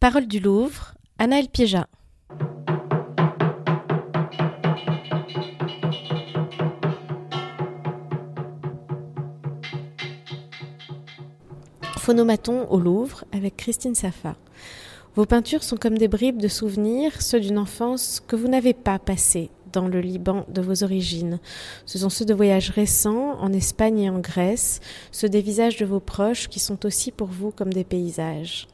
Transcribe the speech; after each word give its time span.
Parole 0.00 0.28
du 0.28 0.38
Louvre, 0.38 0.94
Anaël 1.18 1.48
Piéja. 1.48 1.88
Phonomaton 11.96 12.68
au 12.70 12.78
Louvre 12.78 13.24
avec 13.32 13.56
Christine 13.56 13.96
Safa. 13.96 14.36
Vos 15.16 15.26
peintures 15.26 15.64
sont 15.64 15.76
comme 15.76 15.98
des 15.98 16.06
bribes 16.06 16.40
de 16.40 16.46
souvenirs, 16.46 17.20
ceux 17.20 17.40
d'une 17.40 17.58
enfance 17.58 18.22
que 18.24 18.36
vous 18.36 18.46
n'avez 18.46 18.74
pas 18.74 19.00
passée 19.00 19.50
dans 19.72 19.88
le 19.88 20.00
Liban 20.00 20.46
de 20.48 20.62
vos 20.62 20.84
origines. 20.84 21.40
Ce 21.86 21.98
sont 21.98 22.08
ceux 22.08 22.24
de 22.24 22.34
voyages 22.34 22.70
récents 22.70 23.36
en 23.40 23.52
Espagne 23.52 23.98
et 23.98 24.10
en 24.10 24.20
Grèce, 24.20 24.78
ceux 25.10 25.28
des 25.28 25.42
visages 25.42 25.76
de 25.76 25.84
vos 25.84 25.98
proches 25.98 26.46
qui 26.46 26.60
sont 26.60 26.86
aussi 26.86 27.10
pour 27.10 27.26
vous 27.26 27.50
comme 27.50 27.72
des 27.72 27.82
paysages. 27.82 28.68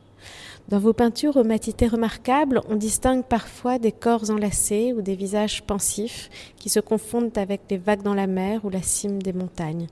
Dans 0.68 0.78
vos 0.78 0.94
peintures 0.94 1.36
aux 1.36 1.44
matités 1.44 1.88
remarquables, 1.88 2.62
on 2.70 2.76
distingue 2.76 3.22
parfois 3.22 3.78
des 3.78 3.92
corps 3.92 4.30
enlacés 4.30 4.94
ou 4.96 5.02
des 5.02 5.14
visages 5.14 5.62
pensifs 5.62 6.30
qui 6.56 6.70
se 6.70 6.80
confondent 6.80 7.36
avec 7.36 7.60
les 7.68 7.76
vagues 7.76 8.02
dans 8.02 8.14
la 8.14 8.26
mer 8.26 8.64
ou 8.64 8.70
la 8.70 8.80
cime 8.80 9.22
des 9.22 9.34
montagnes. 9.34 9.88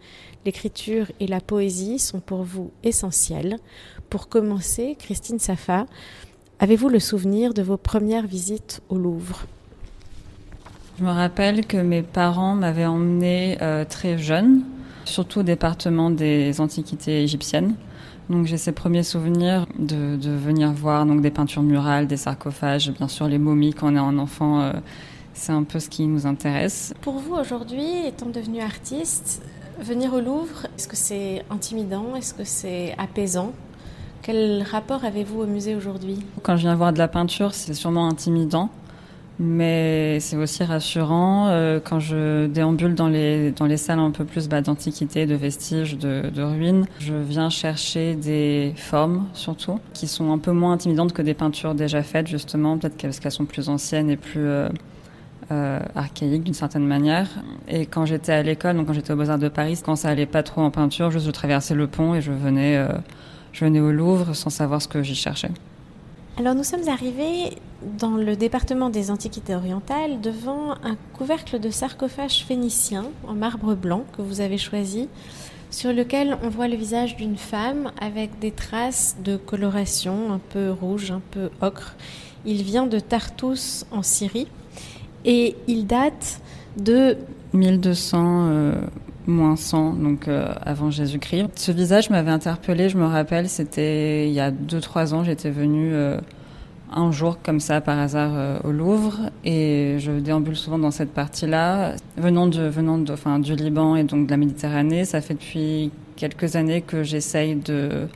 L'écriture 0.46 1.12
et 1.20 1.26
la 1.26 1.42
poésie 1.42 1.98
sont 1.98 2.20
pour 2.20 2.42
vous 2.42 2.70
essentielles. 2.84 3.58
Pour 4.08 4.30
commencer, 4.30 4.96
Christine 4.98 5.38
Safa, 5.38 5.84
avez-vous 6.58 6.88
le 6.88 7.00
souvenir 7.00 7.52
de 7.52 7.62
vos 7.62 7.76
premières 7.76 8.26
visites 8.26 8.80
au 8.88 8.96
Louvre? 8.96 9.44
Je 10.98 11.04
me 11.04 11.10
rappelle 11.10 11.66
que 11.66 11.76
mes 11.76 12.02
parents 12.02 12.54
m'avaient 12.54 12.86
emmenée 12.86 13.58
euh, 13.60 13.84
très 13.84 14.16
jeune, 14.16 14.62
surtout 15.04 15.40
au 15.40 15.42
département 15.42 16.10
des 16.10 16.62
antiquités 16.62 17.22
égyptiennes. 17.22 17.74
Donc 18.30 18.46
j'ai 18.46 18.56
ces 18.56 18.72
premiers 18.72 19.02
souvenirs 19.02 19.66
de, 19.78 20.16
de, 20.16 20.30
venir 20.30 20.72
voir 20.72 21.04
donc 21.06 21.20
des 21.20 21.30
peintures 21.30 21.62
murales, 21.62 22.06
des 22.06 22.16
sarcophages, 22.16 22.90
bien 22.92 23.08
sûr 23.08 23.28
les 23.28 23.38
momies 23.38 23.74
quand 23.74 23.92
on 23.92 23.96
est 23.96 23.98
un 23.98 24.18
enfant. 24.18 24.60
Euh, 24.60 24.72
c'est 25.34 25.52
un 25.52 25.64
peu 25.64 25.80
ce 25.80 25.88
qui 25.88 26.06
nous 26.06 26.26
intéresse. 26.26 26.94
Pour 27.00 27.14
vous 27.14 27.34
aujourd'hui, 27.34 28.06
étant 28.06 28.26
devenu 28.26 28.60
artiste, 28.60 29.42
venir 29.80 30.12
au 30.14 30.20
Louvre, 30.20 30.66
est-ce 30.76 30.86
que 30.86 30.96
c'est 30.96 31.44
intimidant? 31.50 32.14
Est-ce 32.16 32.34
que 32.34 32.44
c'est 32.44 32.94
apaisant? 32.98 33.52
Quel 34.22 34.62
rapport 34.62 35.04
avez-vous 35.04 35.40
au 35.40 35.46
musée 35.46 35.74
aujourd'hui? 35.74 36.18
Quand 36.42 36.56
je 36.56 36.62
viens 36.62 36.76
voir 36.76 36.92
de 36.92 36.98
la 36.98 37.08
peinture, 37.08 37.54
c'est 37.54 37.74
sûrement 37.74 38.06
intimidant 38.08 38.70
mais 39.38 40.20
c'est 40.20 40.36
aussi 40.36 40.62
rassurant 40.64 41.48
euh, 41.48 41.80
quand 41.82 42.00
je 42.00 42.46
déambule 42.46 42.94
dans 42.94 43.08
les, 43.08 43.50
dans 43.52 43.66
les 43.66 43.76
salles 43.76 43.98
un 43.98 44.10
peu 44.10 44.24
plus 44.24 44.48
bah, 44.48 44.60
d'antiquité, 44.60 45.26
de 45.26 45.34
vestiges, 45.34 45.96
de, 45.98 46.30
de, 46.34 46.42
ruines. 46.42 46.86
Je 46.98 47.14
viens 47.14 47.50
chercher 47.50 48.14
des 48.14 48.74
formes, 48.76 49.26
surtout, 49.32 49.80
qui 49.94 50.06
sont 50.06 50.32
un 50.32 50.38
peu 50.38 50.52
moins 50.52 50.72
intimidantes 50.72 51.12
que 51.12 51.22
des 51.22 51.34
peintures 51.34 51.74
déjà 51.74 52.02
faites, 52.02 52.28
justement, 52.28 52.78
peut-être 52.78 53.00
parce 53.00 53.20
qu'elles 53.20 53.32
sont 53.32 53.46
plus 53.46 53.68
anciennes 53.68 54.10
et 54.10 54.16
plus 54.16 54.46
euh, 54.46 54.68
euh, 55.50 55.80
archaïques 55.94 56.44
d'une 56.44 56.54
certaine 56.54 56.86
manière. 56.86 57.28
Et 57.68 57.86
quand 57.86 58.06
j'étais 58.06 58.32
à 58.32 58.42
l'école, 58.42 58.76
donc 58.76 58.86
quand 58.86 58.92
j'étais 58.92 59.12
au 59.12 59.16
Beaux-Arts 59.16 59.38
de 59.38 59.48
Paris, 59.48 59.78
quand 59.84 59.96
ça 59.96 60.08
allait 60.08 60.24
pas 60.24 60.42
trop 60.42 60.62
en 60.62 60.70
peinture, 60.70 61.10
juste 61.10 61.26
je 61.26 61.30
traversais 61.30 61.74
le 61.74 61.86
pont 61.88 62.14
et 62.14 62.22
je 62.22 62.32
venais, 62.32 62.76
euh, 62.76 62.88
je 63.52 63.64
venais 63.64 63.80
au 63.80 63.90
Louvre 63.90 64.34
sans 64.34 64.50
savoir 64.50 64.80
ce 64.80 64.88
que 64.88 65.02
j'y 65.02 65.16
cherchais. 65.16 65.50
Alors 66.38 66.54
nous 66.54 66.64
sommes 66.64 66.88
arrivés 66.88 67.58
dans 67.98 68.16
le 68.16 68.36
département 68.36 68.88
des 68.88 69.10
Antiquités 69.10 69.54
orientales 69.54 70.22
devant 70.22 70.72
un 70.82 70.96
couvercle 71.12 71.60
de 71.60 71.68
sarcophage 71.68 72.44
phénicien 72.44 73.04
en 73.28 73.34
marbre 73.34 73.74
blanc 73.74 74.04
que 74.16 74.22
vous 74.22 74.40
avez 74.40 74.56
choisi, 74.56 75.08
sur 75.70 75.92
lequel 75.92 76.38
on 76.42 76.48
voit 76.48 76.68
le 76.68 76.76
visage 76.76 77.16
d'une 77.16 77.36
femme 77.36 77.92
avec 78.00 78.38
des 78.38 78.50
traces 78.50 79.16
de 79.22 79.36
coloration 79.36 80.32
un 80.32 80.38
peu 80.38 80.70
rouge, 80.70 81.10
un 81.10 81.20
peu 81.32 81.50
ocre. 81.60 81.96
Il 82.46 82.62
vient 82.62 82.86
de 82.86 82.98
Tartous 82.98 83.84
en 83.90 84.02
Syrie 84.02 84.48
et 85.26 85.54
il 85.66 85.86
date 85.86 86.40
de 86.78 87.18
1200 87.52 88.48
euh, 88.48 88.74
moins 89.26 89.56
100, 89.56 89.94
donc 89.94 90.28
euh, 90.28 90.52
avant 90.62 90.90
Jésus-Christ. 90.90 91.50
Ce 91.56 91.72
visage 91.72 92.10
m'avait 92.10 92.30
interpellé, 92.30 92.88
je 92.88 92.98
me 92.98 93.06
rappelle, 93.06 93.48
c'était 93.48 94.28
il 94.28 94.32
y 94.32 94.40
a 94.40 94.50
2-3 94.50 95.14
ans, 95.14 95.24
j'étais 95.24 95.50
venue 95.50 95.94
euh, 95.94 96.18
un 96.92 97.10
jour 97.10 97.38
comme 97.42 97.60
ça 97.60 97.80
par 97.80 97.98
hasard 97.98 98.32
euh, 98.34 98.58
au 98.64 98.72
Louvre 98.72 99.30
et 99.44 99.96
je 99.98 100.12
déambule 100.12 100.56
souvent 100.56 100.78
dans 100.78 100.90
cette 100.90 101.12
partie-là. 101.12 101.94
Venant, 102.16 102.46
de, 102.46 102.62
venant 102.62 102.98
de, 102.98 103.12
enfin, 103.12 103.38
du 103.38 103.54
Liban 103.54 103.96
et 103.96 104.04
donc 104.04 104.26
de 104.26 104.30
la 104.30 104.36
Méditerranée, 104.36 105.04
ça 105.04 105.20
fait 105.20 105.34
depuis 105.34 105.90
quelques 106.16 106.56
années 106.56 106.82
que 106.82 107.02
j'essaye 107.02 107.56
de 107.56 108.08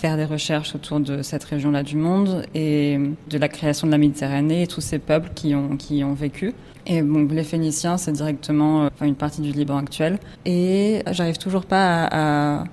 faire 0.00 0.16
des 0.16 0.24
recherches 0.24 0.74
autour 0.74 0.98
de 0.98 1.20
cette 1.20 1.44
région-là 1.44 1.82
du 1.82 1.96
monde 1.96 2.46
et 2.54 2.98
de 3.28 3.38
la 3.38 3.48
création 3.48 3.86
de 3.86 3.92
la 3.92 3.98
Méditerranée 3.98 4.62
et 4.62 4.66
tous 4.66 4.80
ces 4.80 4.98
peuples 4.98 5.30
qui 5.34 5.54
ont, 5.54 5.76
qui 5.76 6.02
ont 6.02 6.14
vécu. 6.14 6.54
Et 6.86 7.02
bon, 7.02 7.28
les 7.30 7.44
Phéniciens, 7.44 7.98
c'est 7.98 8.12
directement 8.12 8.86
enfin, 8.86 9.04
une 9.04 9.14
partie 9.14 9.42
du 9.42 9.52
Liban 9.52 9.76
actuel. 9.76 10.18
Et 10.46 11.02
j'arrive 11.10 11.36
toujours 11.36 11.66
pas 11.66 12.08
à, 12.10 12.64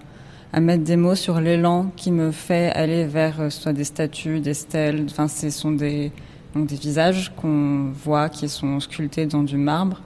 mettre 0.61 0.85
des 0.85 0.95
mots 0.95 1.15
sur 1.15 1.41
l'élan 1.41 1.91
qui 1.97 2.11
me 2.11 2.31
fait 2.31 2.71
aller 2.71 3.05
vers 3.05 3.51
soit 3.51 3.73
des 3.73 3.83
statues, 3.83 4.39
des 4.39 4.53
stèles. 4.53 5.05
Enfin, 5.09 5.27
ce 5.27 5.49
sont 5.49 5.71
des, 5.71 6.13
donc 6.55 6.67
des 6.67 6.77
visages 6.77 7.33
qu'on 7.35 7.91
voit 7.91 8.29
qui 8.29 8.47
sont 8.47 8.79
sculptés 8.79 9.25
dans 9.25 9.44
du 9.44 9.57
marbre. 9.57 10.01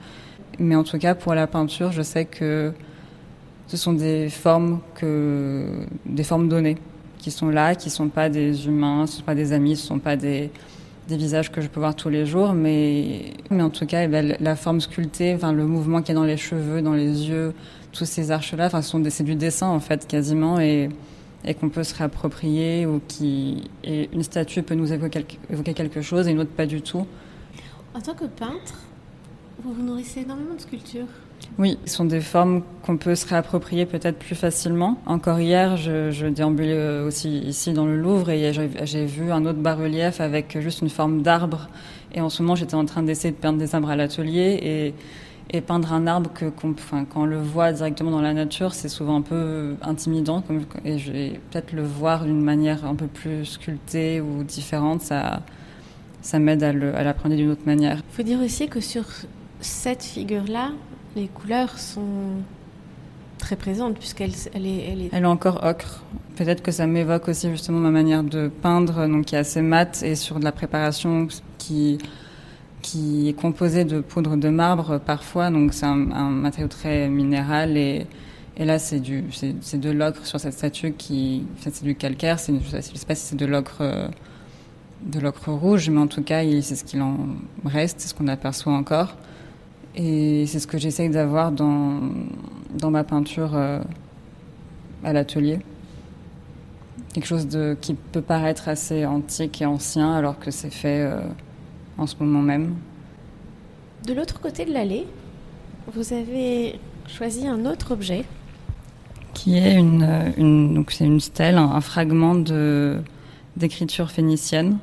Mais 0.57 0.75
en 0.75 0.83
tout 0.83 0.97
cas, 0.97 1.13
pour 1.13 1.35
la 1.35 1.45
peinture, 1.45 1.91
je 1.91 2.01
sais 2.01 2.25
que 2.25 2.73
ce 3.67 3.77
sont 3.77 3.93
des 3.93 4.29
formes 4.29 4.79
que, 4.95 5.85
des 6.07 6.23
formes 6.23 6.49
données 6.49 6.77
qui 7.21 7.31
sont 7.31 7.49
là, 7.49 7.75
qui 7.75 7.89
sont 7.89 8.09
pas 8.09 8.29
des 8.29 8.65
humains, 8.67 9.05
ce 9.05 9.17
sont 9.17 9.23
pas 9.23 9.35
des 9.35 9.53
amis, 9.53 9.75
ce 9.77 9.85
sont 9.85 9.99
pas 9.99 10.15
des, 10.15 10.49
des 11.07 11.17
visages 11.17 11.51
que 11.51 11.61
je 11.61 11.67
peux 11.67 11.79
voir 11.79 11.95
tous 11.95 12.09
les 12.09 12.25
jours, 12.25 12.53
mais, 12.53 13.33
mais 13.51 13.61
en 13.61 13.69
tout 13.69 13.85
cas, 13.85 14.03
eh 14.03 14.07
ben, 14.07 14.35
la 14.39 14.55
forme 14.55 14.81
sculptée, 14.81 15.35
enfin, 15.35 15.53
le 15.53 15.65
mouvement 15.65 16.01
qu'il 16.01 16.09
y 16.09 16.17
a 16.17 16.19
dans 16.19 16.25
les 16.25 16.37
cheveux, 16.37 16.81
dans 16.81 16.93
les 16.93 17.29
yeux, 17.29 17.53
tous 17.91 18.05
ces 18.05 18.31
arches-là, 18.31 18.65
enfin, 18.65 18.81
c'est 18.81 19.23
du 19.23 19.35
dessin 19.35 19.67
en 19.67 19.79
fait 19.79 20.07
quasiment, 20.07 20.59
et, 20.59 20.89
et 21.45 21.53
qu'on 21.53 21.69
peut 21.69 21.83
se 21.83 21.93
réapproprier, 21.93 22.87
ou 22.87 22.99
qui, 23.07 23.69
et 23.83 24.09
une 24.13 24.23
statue 24.23 24.63
peut 24.63 24.75
nous 24.75 24.91
évoquer, 24.91 25.23
évoquer 25.51 25.75
quelque 25.75 26.01
chose 26.01 26.27
et 26.27 26.31
une 26.31 26.39
autre 26.39 26.49
pas 26.51 26.65
du 26.65 26.81
tout. 26.81 27.05
En 27.93 28.01
tant 28.01 28.15
que 28.15 28.25
peintre, 28.25 28.79
vous 29.63 29.73
vous 29.73 29.83
nourrissez 29.83 30.21
énormément 30.21 30.55
de 30.55 30.61
sculptures. 30.61 31.05
Oui, 31.57 31.77
ce 31.85 31.95
sont 31.95 32.05
des 32.05 32.21
formes 32.21 32.63
qu'on 32.83 32.97
peut 32.97 33.13
se 33.15 33.27
réapproprier 33.27 33.85
peut-être 33.85 34.17
plus 34.17 34.35
facilement. 34.35 34.97
Encore 35.05 35.39
hier, 35.39 35.77
je, 35.77 36.27
déambulais 36.27 36.99
aussi 37.01 37.39
ici 37.39 37.73
dans 37.73 37.85
le 37.85 37.97
Louvre 37.97 38.29
et 38.29 38.53
j'ai 38.53 39.05
vu 39.05 39.31
un 39.31 39.45
autre 39.45 39.59
bas-relief 39.59 40.21
avec 40.21 40.57
juste 40.59 40.81
une 40.81 40.89
forme 40.89 41.21
d'arbre. 41.21 41.69
Et 42.13 42.21
en 42.21 42.29
ce 42.29 42.41
moment, 42.41 42.55
j'étais 42.55 42.75
en 42.75 42.85
train 42.85 43.03
d'essayer 43.03 43.31
de 43.31 43.37
peindre 43.37 43.59
des 43.59 43.75
arbres 43.75 43.89
à 43.89 43.95
l'atelier 43.95 44.93
et, 45.51 45.61
peindre 45.61 45.91
un 45.91 46.07
arbre 46.07 46.31
que, 46.33 46.45
quand 46.45 46.73
on 47.15 47.25
le 47.25 47.37
voit 47.37 47.73
directement 47.73 48.11
dans 48.11 48.21
la 48.21 48.33
nature, 48.33 48.73
c'est 48.73 48.87
souvent 48.87 49.17
un 49.17 49.21
peu 49.21 49.75
intimidant. 49.81 50.41
Comme, 50.41 50.61
et 50.85 51.39
peut-être 51.51 51.73
le 51.73 51.83
voir 51.83 52.23
d'une 52.23 52.41
manière 52.41 52.85
un 52.85 52.95
peu 52.95 53.07
plus 53.07 53.43
sculptée 53.43 54.21
ou 54.21 54.43
différente. 54.43 55.01
Ça, 55.01 55.41
ça 56.21 56.39
m'aide 56.39 56.63
à 56.63 57.03
l'apprendre 57.03 57.35
d'une 57.35 57.51
autre 57.51 57.65
manière. 57.65 57.97
Il 57.97 58.15
faut 58.15 58.23
dire 58.23 58.39
aussi 58.39 58.69
que 58.69 58.79
sur 58.79 59.03
cette 59.59 60.03
figure-là, 60.03 60.71
les 61.15 61.27
couleurs 61.27 61.77
sont 61.77 62.41
très 63.37 63.55
présentes 63.55 63.97
puisqu'elle 63.97 64.31
elle 64.53 64.65
est, 64.65 64.85
elle 64.87 65.01
est... 65.01 65.09
Elle 65.11 65.23
est 65.23 65.27
encore 65.27 65.63
ocre. 65.63 66.03
Peut-être 66.35 66.61
que 66.61 66.71
ça 66.71 66.87
m'évoque 66.87 67.27
aussi 67.27 67.49
justement 67.49 67.79
ma 67.79 67.89
manière 67.89 68.23
de 68.23 68.47
peindre, 68.47 69.07
donc 69.07 69.25
qui 69.25 69.35
est 69.35 69.39
assez 69.39 69.61
mat 69.61 70.01
et 70.03 70.15
sur 70.15 70.39
de 70.39 70.43
la 70.43 70.51
préparation 70.51 71.27
qui 71.57 71.97
qui 72.81 73.29
est 73.29 73.33
composée 73.33 73.85
de 73.85 73.99
poudre 74.01 74.37
de 74.37 74.49
marbre 74.49 74.99
parfois, 74.99 75.51
donc 75.51 75.71
c'est 75.71 75.85
un, 75.85 75.95
matériau 75.95 76.67
très 76.67 77.09
minéral 77.09 77.77
et, 77.77 78.07
et 78.57 78.65
là 78.65 78.79
c'est 78.79 78.99
du 78.99 79.25
c'est 79.31 79.79
de 79.79 79.91
l'ocre 79.91 80.25
sur 80.25 80.39
cette 80.39 80.53
statue 80.53 80.93
qui 80.93 81.45
c'est 81.59 81.83
du 81.83 81.93
calcaire, 81.93 82.39
c'est 82.39 82.53
je 82.59 82.81
sais 82.81 83.05
pas 83.05 83.13
si 83.13 83.27
c'est 83.27 83.35
de 83.35 83.45
l'ocre 83.45 84.09
de 85.05 85.19
l'ocre 85.19 85.51
rouge, 85.51 85.91
mais 85.91 85.99
en 85.99 86.07
tout 86.07 86.23
cas 86.23 86.41
c'est 86.61 86.75
ce 86.75 86.83
qu'il 86.83 87.03
en 87.03 87.17
reste, 87.65 87.99
c'est 87.99 88.07
ce 88.07 88.13
qu'on 88.15 88.27
aperçoit 88.27 88.73
encore. 88.73 89.15
Et 89.95 90.45
c'est 90.47 90.59
ce 90.59 90.67
que 90.67 90.77
j'essaye 90.77 91.09
d'avoir 91.09 91.51
dans, 91.51 91.99
dans 92.77 92.91
ma 92.91 93.03
peinture 93.03 93.55
euh, 93.55 93.81
à 95.03 95.13
l'atelier. 95.13 95.59
Quelque 97.13 97.25
chose 97.25 97.47
de, 97.47 97.75
qui 97.79 97.93
peut 97.93 98.21
paraître 98.21 98.69
assez 98.69 99.05
antique 99.05 99.61
et 99.61 99.65
ancien 99.65 100.13
alors 100.13 100.39
que 100.39 100.49
c'est 100.49 100.69
fait 100.69 101.01
euh, 101.01 101.19
en 101.97 102.07
ce 102.07 102.15
moment 102.19 102.41
même. 102.41 102.75
De 104.07 104.13
l'autre 104.13 104.39
côté 104.39 104.65
de 104.65 104.71
l'allée, 104.71 105.05
vous 105.93 106.13
avez 106.13 106.79
choisi 107.07 107.47
un 107.47 107.65
autre 107.65 107.91
objet. 107.91 108.23
Qui 109.33 109.57
est 109.57 109.75
une, 109.75 110.33
une, 110.37 110.73
donc 110.73 110.91
c'est 110.91 111.05
une 111.05 111.19
stèle, 111.19 111.57
un, 111.57 111.71
un 111.71 111.81
fragment 111.81 112.35
d'écriture 113.57 114.09
phénicienne 114.09 114.77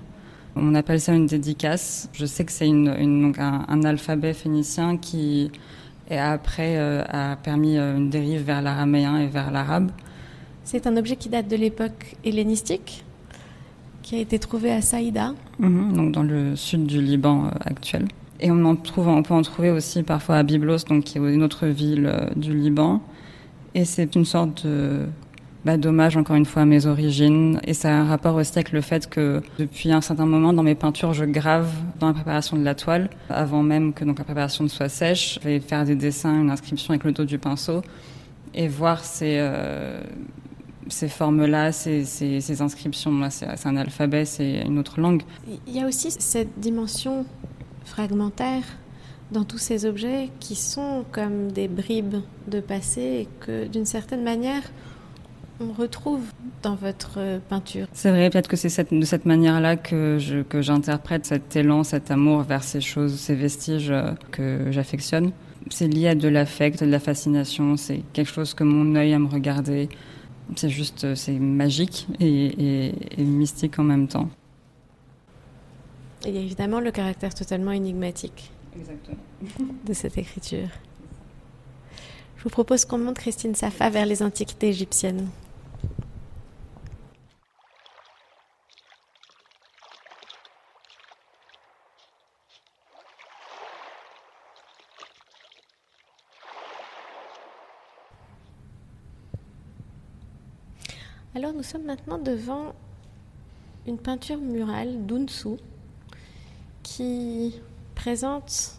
on 0.60 0.74
appelle 0.74 1.00
ça 1.00 1.12
une 1.14 1.26
dédicace. 1.26 2.08
Je 2.12 2.26
sais 2.26 2.44
que 2.44 2.52
c'est 2.52 2.66
une, 2.66 2.94
une, 2.98 3.22
donc 3.22 3.38
un, 3.38 3.64
un, 3.68 3.82
alphabet 3.84 4.34
phénicien 4.34 4.96
qui, 4.96 5.50
et 6.10 6.18
après, 6.18 6.76
euh, 6.76 7.02
a 7.08 7.36
permis 7.36 7.76
une 7.78 8.10
dérive 8.10 8.42
vers 8.42 8.62
l'araméen 8.62 9.18
et 9.18 9.26
vers 9.26 9.50
l'arabe. 9.50 9.90
C'est 10.64 10.86
un 10.86 10.96
objet 10.96 11.16
qui 11.16 11.28
date 11.28 11.48
de 11.48 11.56
l'époque 11.56 12.16
hellénistique 12.24 13.04
qui 14.02 14.16
a 14.16 14.18
été 14.18 14.38
trouvé 14.38 14.72
à 14.72 14.80
Saïda. 14.80 15.34
Mhm, 15.58 15.92
donc 15.92 16.12
dans 16.12 16.22
le 16.22 16.56
sud 16.56 16.86
du 16.86 17.00
Liban 17.02 17.46
euh, 17.46 17.50
actuel. 17.60 18.08
Et 18.40 18.50
on, 18.50 18.64
en 18.64 18.76
trouve, 18.76 19.08
on 19.08 19.22
peut 19.22 19.34
en 19.34 19.42
trouver 19.42 19.70
aussi 19.70 20.02
parfois 20.02 20.36
à 20.36 20.42
Byblos, 20.42 20.84
donc 20.88 21.04
qui 21.04 21.18
est 21.18 21.20
une 21.20 21.42
autre 21.42 21.66
ville 21.66 22.06
euh, 22.06 22.30
du 22.36 22.54
Liban. 22.54 23.02
Et 23.74 23.84
c'est 23.84 24.14
une 24.14 24.24
sorte 24.24 24.66
de 24.66 25.06
bah, 25.64 25.76
dommage 25.76 26.16
encore 26.16 26.36
une 26.36 26.46
fois 26.46 26.62
à 26.62 26.64
mes 26.64 26.86
origines. 26.86 27.60
Et 27.64 27.74
ça 27.74 27.90
a 27.90 27.92
un 27.92 28.04
rapport 28.04 28.36
aussi 28.36 28.52
avec 28.54 28.72
le 28.72 28.80
fait 28.80 29.08
que 29.08 29.42
depuis 29.58 29.92
un 29.92 30.00
certain 30.00 30.26
moment 30.26 30.52
dans 30.52 30.62
mes 30.62 30.74
peintures, 30.74 31.12
je 31.12 31.24
grave 31.24 31.70
dans 31.98 32.08
la 32.08 32.14
préparation 32.14 32.56
de 32.56 32.64
la 32.64 32.74
toile, 32.74 33.10
avant 33.28 33.62
même 33.62 33.92
que 33.92 34.04
donc 34.04 34.18
la 34.18 34.24
préparation 34.24 34.64
ne 34.64 34.68
soit 34.68 34.88
sèche. 34.88 35.38
Je 35.40 35.48
vais 35.48 35.60
faire 35.60 35.84
des 35.84 35.96
dessins, 35.96 36.40
une 36.40 36.50
inscription 36.50 36.92
avec 36.92 37.04
le 37.04 37.12
dos 37.12 37.24
du 37.24 37.38
pinceau 37.38 37.82
et 38.54 38.68
voir 38.68 39.04
ces, 39.04 39.36
euh, 39.38 40.00
ces 40.88 41.08
formes-là, 41.08 41.72
ces, 41.72 42.04
ces, 42.04 42.40
ces, 42.40 42.62
inscriptions. 42.62 43.28
C'est 43.30 43.66
un 43.66 43.76
alphabet, 43.76 44.24
c'est 44.24 44.62
une 44.62 44.78
autre 44.78 45.00
langue. 45.00 45.22
Il 45.66 45.76
y 45.76 45.80
a 45.80 45.86
aussi 45.86 46.10
cette 46.10 46.58
dimension 46.58 47.26
fragmentaire 47.84 48.64
dans 49.32 49.44
tous 49.44 49.58
ces 49.58 49.84
objets 49.84 50.30
qui 50.40 50.54
sont 50.54 51.04
comme 51.12 51.52
des 51.52 51.68
bribes 51.68 52.22
de 52.46 52.60
passé 52.60 53.00
et 53.00 53.28
que 53.40 53.66
d'une 53.66 53.84
certaine 53.84 54.22
manière 54.22 54.62
on 55.60 55.72
retrouve 55.72 56.22
dans 56.62 56.74
votre 56.74 57.40
peinture. 57.48 57.86
C'est 57.92 58.10
vrai, 58.10 58.30
peut-être 58.30 58.48
que 58.48 58.56
c'est 58.56 58.68
cette, 58.68 58.92
de 58.92 59.04
cette 59.04 59.26
manière-là 59.26 59.76
que, 59.76 60.18
je, 60.18 60.42
que 60.42 60.62
j'interprète 60.62 61.26
cet 61.26 61.56
élan, 61.56 61.84
cet 61.84 62.10
amour 62.10 62.42
vers 62.42 62.62
ces 62.62 62.80
choses, 62.80 63.18
ces 63.18 63.34
vestiges 63.34 63.90
euh, 63.90 64.12
que 64.30 64.70
j'affectionne. 64.70 65.32
C'est 65.70 65.88
lié 65.88 66.08
à 66.08 66.14
de 66.14 66.28
l'affect, 66.28 66.82
de 66.82 66.90
la 66.90 67.00
fascination, 67.00 67.76
c'est 67.76 68.02
quelque 68.12 68.30
chose 68.30 68.54
que 68.54 68.64
mon 68.64 68.94
œil 68.94 69.12
aime 69.12 69.26
regarder. 69.26 69.88
C'est 70.56 70.70
juste, 70.70 71.04
euh, 71.04 71.14
c'est 71.14 71.38
magique 71.38 72.06
et, 72.20 72.86
et, 72.86 73.20
et 73.20 73.24
mystique 73.24 73.78
en 73.78 73.84
même 73.84 74.08
temps. 74.08 74.30
Il 76.24 76.34
y 76.34 76.38
a 76.38 76.40
évidemment 76.40 76.80
le 76.80 76.90
caractère 76.90 77.34
totalement 77.34 77.72
énigmatique 77.72 78.50
Exactement. 78.76 79.18
de 79.86 79.92
cette 79.92 80.18
écriture. 80.18 80.68
Je 82.36 82.44
vous 82.44 82.50
propose 82.50 82.84
qu'on 82.84 82.98
monte 82.98 83.18
Christine 83.18 83.54
Safa 83.56 83.90
vers 83.90 84.06
les 84.06 84.22
antiquités 84.22 84.68
égyptiennes. 84.68 85.28
Alors 101.38 101.52
nous 101.52 101.62
sommes 101.62 101.84
maintenant 101.84 102.18
devant 102.18 102.74
une 103.86 103.96
peinture 103.96 104.38
murale 104.38 105.06
d'Unsu 105.06 105.50
qui 106.82 107.54
présente 107.94 108.72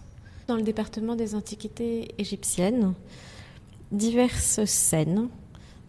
dans 0.45 0.57
le 0.57 0.61
département 0.61 1.15
des 1.15 1.35
antiquités 1.35 2.13
égyptiennes 2.17 2.95
diverses 3.94 4.65
scènes, 4.65 5.29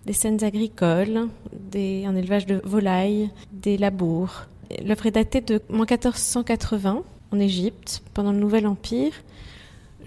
des 0.06 0.12
scènes 0.12 0.44
agricoles, 0.44 1.26
un 1.74 2.14
élevage 2.14 2.46
de 2.46 2.62
volailles, 2.62 3.30
des 3.50 3.76
labours. 3.76 4.44
L'œuvre 4.84 5.06
est 5.06 5.10
datée 5.10 5.40
de 5.40 5.60
1480 5.70 7.02
en 7.32 7.40
Égypte, 7.40 8.00
pendant 8.14 8.30
le 8.30 8.38
Nouvel 8.38 8.68
Empire. 8.68 9.14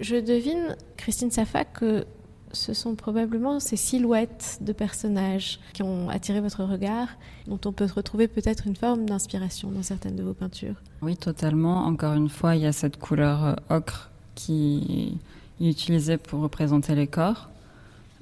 Je 0.00 0.16
devine, 0.16 0.76
Christine 0.96 1.30
Safa, 1.30 1.66
que 1.66 2.06
ce 2.54 2.74
sont 2.74 2.94
probablement 2.94 3.60
ces 3.60 3.76
silhouettes 3.76 4.58
de 4.60 4.72
personnages 4.72 5.60
qui 5.72 5.82
ont 5.82 6.08
attiré 6.08 6.40
votre 6.40 6.64
regard, 6.64 7.08
dont 7.46 7.60
on 7.64 7.72
peut 7.72 7.86
retrouver 7.94 8.28
peut-être 8.28 8.66
une 8.66 8.76
forme 8.76 9.06
d'inspiration 9.06 9.70
dans 9.70 9.82
certaines 9.82 10.16
de 10.16 10.22
vos 10.22 10.34
peintures. 10.34 10.76
Oui, 11.02 11.16
totalement. 11.16 11.84
Encore 11.86 12.14
une 12.14 12.28
fois, 12.28 12.56
il 12.56 12.62
y 12.62 12.66
a 12.66 12.72
cette 12.72 12.98
couleur 12.98 13.44
euh, 13.44 13.54
ocre 13.68 14.10
qui 14.34 15.18
est 15.60 15.68
utilisée 15.68 16.16
pour 16.16 16.40
représenter 16.40 16.94
les 16.94 17.06
corps. 17.06 17.50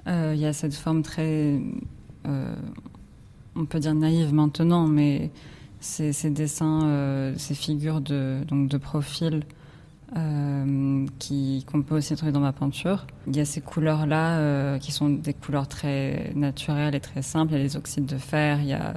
Euh, 0.06 0.32
il 0.34 0.40
y 0.40 0.46
a 0.46 0.52
cette 0.52 0.74
forme 0.74 1.02
très, 1.02 1.60
euh, 2.26 2.54
on 3.54 3.64
peut 3.64 3.78
dire 3.78 3.94
naïve 3.94 4.34
maintenant, 4.34 4.86
mais 4.86 5.30
ces, 5.80 6.12
dessins, 6.30 7.32
ces 7.36 7.54
figures 7.54 8.00
de, 8.00 8.44
donc 8.46 8.68
de 8.68 8.76
profil 8.76 9.42
euh, 10.16 11.06
qui 11.18 11.64
qu'on 11.70 11.82
peut 11.82 11.96
aussi 11.96 12.14
trouver 12.16 12.32
dans 12.32 12.40
ma 12.40 12.52
peinture. 12.52 13.06
Il 13.26 13.36
y 13.36 13.40
a 13.40 13.44
ces 13.44 13.60
couleurs 13.60 14.06
là 14.06 14.38
euh, 14.38 14.78
qui 14.78 14.92
sont 14.92 15.08
des 15.08 15.32
couleurs 15.32 15.68
très 15.68 16.32
naturelles 16.34 16.94
et 16.94 17.00
très 17.00 17.22
simples. 17.22 17.52
Il 17.52 17.56
y 17.56 17.60
a 17.60 17.62
les 17.62 17.76
oxydes 17.76 18.06
de 18.06 18.18
fer, 18.18 18.60
il 18.60 18.68
y 18.68 18.72
a, 18.74 18.94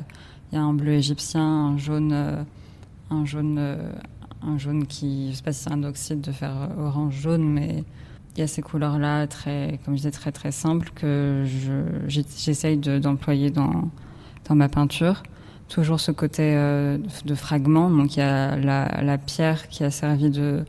il 0.52 0.56
y 0.56 0.58
a 0.58 0.62
un 0.62 0.74
bleu 0.74 0.94
égyptien, 0.94 1.42
un 1.42 1.78
jaune, 1.78 2.12
euh, 2.12 2.44
un 3.10 3.26
jaune, 3.26 3.58
euh, 3.58 3.92
un 4.42 4.58
jaune 4.58 4.86
qui, 4.88 5.32
je 5.32 5.38
sais 5.38 5.44
pas 5.44 5.54
si 5.54 5.64
c'est 5.64 5.72
un 5.72 5.84
oxyde 5.84 6.22
de 6.22 6.32
fer 6.32 6.52
orange 6.78 7.14
jaune, 7.14 7.44
mais 7.44 7.84
il 8.36 8.40
y 8.40 8.44
a 8.44 8.48
ces 8.48 8.62
couleurs 8.62 9.00
là 9.00 9.26
très, 9.28 9.80
comme 9.86 9.94
je 9.94 10.00
disais, 10.00 10.12
très 10.12 10.34
très 10.34 10.52
simples 10.52 10.92
que 10.94 11.46
je, 11.46 11.84
j'essaye 12.08 12.78
de, 12.78 13.00
d'employer 13.00 13.52
dans 13.52 13.90
dans 14.48 14.56
ma 14.56 14.70
peinture 14.70 15.24
toujours 15.70 16.00
ce 16.00 16.12
côté 16.12 16.54
de 16.54 17.36
fragment. 17.36 17.90
Donc 17.90 18.16
il 18.16 18.20
y 18.20 18.22
a 18.22 18.56
la, 18.56 19.02
la, 19.02 19.18
pierre 19.18 19.68
qui 19.70 19.84
a 19.84 19.90
servi 19.90 20.30
de, 20.30 20.64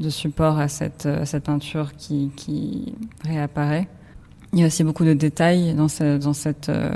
de 0.00 0.10
support 0.10 0.58
à 0.58 0.68
cette, 0.68 1.06
à 1.06 1.26
cette 1.26 1.44
peinture 1.44 1.94
qui, 1.96 2.30
qui, 2.36 2.94
réapparaît. 3.24 3.88
Il 4.52 4.60
y 4.60 4.62
a 4.62 4.66
aussi 4.66 4.84
beaucoup 4.84 5.04
de 5.04 5.12
détails 5.12 5.74
dans, 5.74 5.88
ce, 5.88 6.16
dans, 6.18 6.32
cette, 6.32 6.68
euh, 6.68 6.90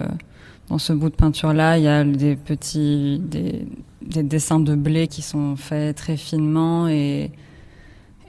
dans 0.69 0.79
ce 0.79 0.93
bout 0.93 1.11
de 1.11 1.15
peinture-là. 1.15 1.79
Il 1.79 1.85
y 1.85 1.89
a 1.89 2.05
des 2.05 2.37
petits 2.37 3.21
des, 3.23 3.67
des, 4.01 4.23
dessins 4.23 4.61
de 4.61 4.75
blé 4.75 5.09
qui 5.09 5.21
sont 5.21 5.57
faits 5.57 5.97
très 5.97 6.17
finement 6.17 6.89
et, 6.89 7.31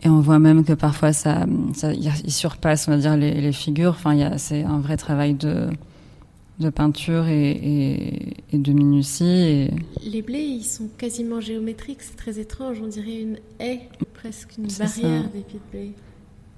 et 0.01 0.09
on 0.09 0.19
voit 0.19 0.39
même 0.39 0.65
que 0.65 0.73
parfois 0.73 1.13
ça, 1.13 1.45
ça 1.73 1.93
il 1.93 2.31
surpasse, 2.31 2.87
on 2.87 2.91
va 2.91 2.97
dire, 2.97 3.15
les, 3.15 3.39
les 3.39 3.53
figures. 3.53 3.91
Enfin, 3.91 4.37
c'est 4.37 4.63
un 4.63 4.79
vrai 4.79 4.97
travail 4.97 5.35
de, 5.35 5.69
de 6.59 6.69
peinture 6.69 7.27
et, 7.27 7.51
et, 7.51 8.33
et, 8.51 8.57
de 8.57 8.73
minutie. 8.73 9.23
Et... 9.25 9.71
Les 10.03 10.21
blés, 10.21 10.39
ils 10.39 10.63
sont 10.63 10.87
quasiment 10.97 11.41
géométriques, 11.41 12.01
c'est 12.01 12.15
très 12.15 12.39
étrange, 12.39 12.77
on 12.83 12.87
dirait 12.87 13.21
une 13.21 13.37
haie, 13.59 13.89
presque 14.13 14.57
une 14.57 14.67
barrière 14.67 15.29
d'épis 15.29 15.55
de 15.55 15.71
blé. 15.71 15.91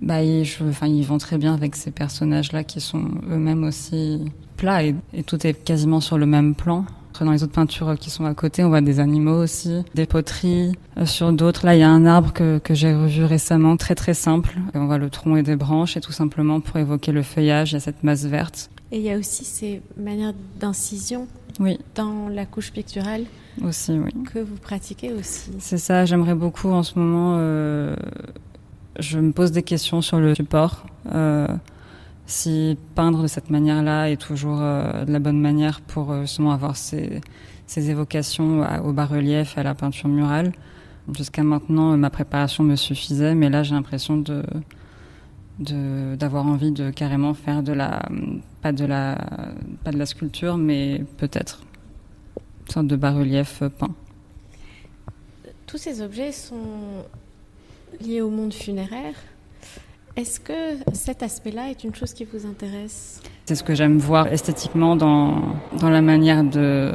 Bah, 0.02 0.22
ils, 0.22 0.44
je, 0.44 0.64
enfin, 0.64 0.88
ils 0.88 1.06
vont 1.06 1.18
très 1.18 1.38
bien 1.38 1.54
avec 1.54 1.76
ces 1.76 1.92
personnages-là 1.92 2.64
qui 2.64 2.82
sont 2.82 3.06
eux-mêmes 3.30 3.64
aussi 3.64 4.22
plats 4.58 4.84
et, 4.84 4.96
et, 5.14 5.24
tout 5.24 5.46
est 5.48 5.54
quasiment 5.54 6.02
sur 6.02 6.18
le 6.18 6.26
même 6.26 6.56
plan. 6.56 6.86
Dans 7.24 7.32
les 7.32 7.44
autres 7.44 7.54
peintures 7.54 7.98
qui 7.98 8.10
sont 8.10 8.26
à 8.26 8.34
côté, 8.34 8.64
on 8.66 8.68
voit 8.68 8.82
des 8.82 9.00
animaux 9.00 9.42
aussi, 9.42 9.84
des 9.94 10.06
poteries. 10.06 10.74
Euh, 10.98 11.06
sur 11.06 11.32
d'autres, 11.32 11.66
là, 11.66 11.74
il 11.76 11.80
y 11.80 11.84
a 11.84 11.90
un 11.90 12.06
arbre 12.06 12.34
que, 12.34 12.58
que 12.58 12.74
j'ai 12.74 12.94
revu 12.94 13.24
récemment, 13.24 13.78
très 13.78 13.96
très 13.96 14.14
simple. 14.14 14.58
On 14.74 14.86
voit 14.86 14.98
le 14.98 15.10
tronc 15.10 15.38
et 15.38 15.44
des 15.44 15.56
branches 15.56 15.96
et 15.96 16.02
tout 16.02 16.12
simplement 16.12 16.60
pour 16.60 16.78
évoquer 16.78 17.14
le 17.14 17.24
feuillage, 17.24 17.72
il 17.72 17.76
y 17.76 17.78
a 17.78 17.80
cette 17.80 18.04
masse 18.04 18.26
verte. 18.26 18.70
Et 18.92 19.00
il 19.00 19.04
y 19.04 19.12
a 19.12 19.18
aussi 19.18 19.44
ces 19.44 19.82
manières 19.98 20.34
d'incision 20.60 21.28
oui. 21.60 21.80
dans 21.96 22.28
la 22.30 22.46
couche 22.46 22.72
picturale 22.72 23.24
aussi, 23.64 23.94
oui. 23.94 24.12
que 24.34 24.40
vous 24.40 24.58
pratiquez 24.58 25.14
aussi. 25.14 25.52
C'est 25.60 25.78
ça, 25.78 26.06
j'aimerais 26.06 26.36
beaucoup 26.36 26.70
en 26.70 26.84
ce 26.84 27.00
moment. 27.00 27.38
Euh, 27.40 27.96
je 29.00 29.20
me 29.20 29.32
pose 29.32 29.52
des 29.52 29.64
questions 29.64 30.02
sur 30.02 30.20
le 30.20 30.36
support. 30.36 30.86
Euh, 31.14 31.48
si 32.26 32.78
peindre 32.96 33.22
de 33.22 33.28
cette 33.28 33.50
manière-là 33.50 34.10
est 34.10 34.18
toujours 34.20 34.60
euh, 34.62 35.06
de 35.06 35.12
la 35.12 35.20
bonne 35.20 35.40
manière 35.40 35.82
pour 35.82 36.14
justement 36.22 36.52
avoir 36.52 36.76
ces, 36.76 37.22
ces 37.68 37.90
évocations 37.90 38.64
à, 38.64 38.82
au 38.82 38.94
bas-relief, 38.94 39.58
à 39.58 39.64
la 39.64 39.74
peinture 39.74 40.10
murale. 40.10 40.52
Jusqu'à 41.16 41.44
maintenant, 41.44 41.96
ma 41.98 42.10
préparation 42.10 42.64
me 42.64 42.76
suffisait, 42.76 43.36
mais 43.36 43.50
là, 43.50 43.64
j'ai 43.64 43.76
l'impression 43.76 44.18
de 44.18 44.44
d'avoir 45.60 46.46
envie 46.46 46.72
de 46.72 46.90
carrément 46.90 47.34
faire 47.34 47.64
de 47.64 47.72
la 47.72 48.02
pas 48.62 48.74
de 48.74 48.86
la 48.86 49.18
pas 49.84 49.92
de 49.92 49.98
la 49.98 50.06
sculpture 50.06 50.58
mais 50.58 51.04
peut-être 51.18 51.62
une 52.68 52.74
sorte 52.74 52.88
de 52.88 52.96
bas-relief 52.96 53.64
peint. 53.78 53.94
Tous 55.66 55.78
ces 55.78 56.02
objets 56.02 56.32
sont 56.32 57.06
liés 58.02 58.22
au 58.22 58.30
monde 58.30 58.54
funéraire. 58.54 59.16
Est-ce 60.16 60.40
que 60.40 60.78
cet 60.94 61.24
aspect-là 61.24 61.70
est 61.70 61.84
une 61.84 61.94
chose 61.94 62.14
qui 62.14 62.26
vous 62.26 62.46
intéresse? 62.46 63.22
C'est 63.46 63.56
ce 63.56 63.64
que 63.64 63.76
j'aime 63.76 63.98
voir 63.98 64.28
esthétiquement 64.28 64.96
dans 64.96 65.56
dans 65.80 65.90
la 65.90 66.02
manière 66.02 66.44
de 66.44 66.94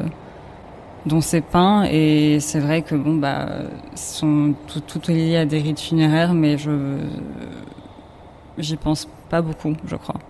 dont 1.06 1.20
c'est 1.20 1.40
peint 1.40 1.84
et 1.84 2.40
c'est 2.40 2.60
vrai 2.60 2.82
que 2.82 2.94
bon 2.94 3.16
bah 3.16 3.62
sont 3.94 4.54
tout, 4.66 4.80
tout 4.80 5.10
est 5.10 5.14
lié 5.14 5.36
à 5.36 5.46
des 5.46 5.58
rites 5.58 5.80
funéraires 5.80 6.34
mais 6.34 6.58
je 6.58 6.98
J'y 8.58 8.76
pense 8.76 9.08
pas 9.28 9.40
beaucoup, 9.40 9.74
je 9.86 9.96
crois. 9.96 10.20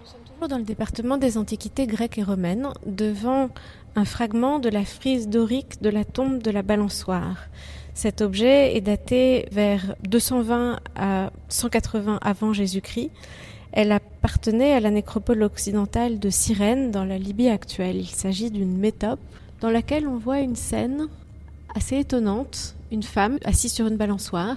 Nous 0.00 0.06
sommes 0.06 0.20
toujours 0.24 0.48
dans 0.48 0.58
le 0.58 0.64
département 0.64 1.18
des 1.18 1.38
antiquités 1.38 1.86
grecques 1.86 2.18
et 2.18 2.22
romaines, 2.22 2.68
devant 2.86 3.50
un 3.94 4.04
fragment 4.04 4.58
de 4.58 4.68
la 4.68 4.84
frise 4.84 5.28
dorique 5.28 5.82
de 5.82 5.90
la 5.90 6.04
tombe 6.04 6.42
de 6.42 6.50
la 6.50 6.62
balançoire. 6.62 7.36
Cet 7.94 8.22
objet 8.22 8.74
est 8.74 8.80
daté 8.80 9.46
vers 9.52 9.94
220 10.08 10.80
à 10.96 11.30
180 11.48 12.18
avant 12.22 12.52
Jésus-Christ. 12.52 13.10
Elle 13.72 13.92
appartenait 13.92 14.72
à 14.72 14.80
la 14.80 14.90
nécropole 14.90 15.42
occidentale 15.42 16.18
de 16.18 16.30
Cyrène 16.30 16.90
dans 16.90 17.04
la 17.04 17.18
Libye 17.18 17.48
actuelle. 17.48 17.96
Il 17.96 18.06
s'agit 18.06 18.50
d'une 18.50 18.76
métope 18.76 19.20
dans 19.60 19.70
laquelle 19.70 20.06
on 20.06 20.18
voit 20.18 20.40
une 20.40 20.56
scène 20.56 21.08
assez 21.74 21.98
étonnante, 21.98 22.76
une 22.90 23.02
femme 23.02 23.38
assise 23.44 23.72
sur 23.72 23.86
une 23.86 23.96
balançoire 23.96 24.56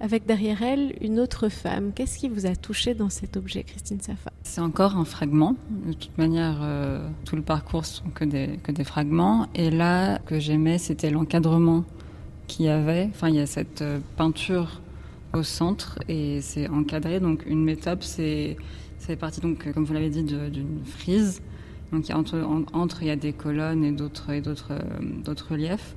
avec 0.00 0.26
derrière 0.26 0.62
elle 0.62 0.94
une 1.00 1.18
autre 1.18 1.48
femme. 1.48 1.92
Qu'est-ce 1.94 2.18
qui 2.18 2.28
vous 2.28 2.46
a 2.46 2.54
touché 2.54 2.94
dans 2.94 3.08
cet 3.08 3.36
objet, 3.36 3.62
Christine 3.62 4.00
Safa 4.00 4.30
C'est 4.42 4.60
encore 4.60 4.96
un 4.96 5.04
fragment. 5.04 5.56
De 5.70 5.92
toute 5.92 6.16
manière, 6.18 6.58
euh, 6.62 7.08
tout 7.24 7.36
le 7.36 7.42
parcours 7.42 7.86
sont 7.86 8.10
que 8.14 8.24
des, 8.24 8.58
que 8.62 8.72
des 8.72 8.84
fragments. 8.84 9.46
Et 9.54 9.70
là, 9.70 10.18
que 10.26 10.38
j'aimais, 10.38 10.78
c'était 10.78 11.10
l'encadrement 11.10 11.84
qu'il 12.46 12.66
y 12.66 12.68
avait. 12.68 13.08
Enfin, 13.10 13.28
il 13.28 13.36
y 13.36 13.40
a 13.40 13.46
cette 13.46 13.82
euh, 13.82 13.98
peinture 14.16 14.80
au 15.36 15.42
centre 15.42 15.98
et 16.08 16.40
c'est 16.40 16.68
encadré. 16.68 17.20
Donc, 17.20 17.44
une 17.46 17.64
métope, 17.64 18.02
c'est 18.02 18.56
c'est 18.98 19.16
parti 19.16 19.40
donc, 19.40 19.70
comme 19.72 19.84
vous 19.84 19.92
l'avez 19.92 20.10
dit, 20.10 20.24
d'une 20.24 20.84
frise. 20.84 21.42
Donc, 21.92 22.10
entre, 22.10 22.42
entre, 22.72 23.02
il 23.02 23.08
y 23.08 23.10
a 23.10 23.16
des 23.16 23.32
colonnes 23.32 23.84
et 23.84 23.92
d'autres 23.92 24.30
et 24.30 24.40
d'autres 24.40 24.72
euh, 24.72 24.80
d'autres 25.24 25.52
reliefs. 25.52 25.94